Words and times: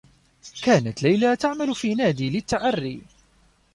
كانت 0.63 1.03
ليلى 1.03 1.35
تعمل 1.35 1.75
في 1.75 1.95
ناد 1.95 2.21
للتّعرّي. 2.21 3.01